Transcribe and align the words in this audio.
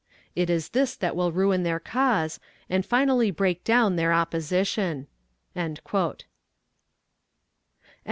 It 0.35 0.49
is 0.49 0.69
this 0.69 0.95
that 0.95 1.15
will 1.15 1.31
ruin 1.31 1.61
their 1.61 1.79
cause, 1.79 2.39
and 2.67 2.83
finally 2.83 3.29
break 3.29 3.63
down 3.63 3.97
their 3.97 4.11
opposition." 4.11 5.05
CHAPTER 5.55 5.79
XIX. 5.87 6.23